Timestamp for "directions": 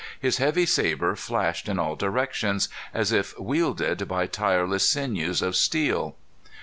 1.95-2.69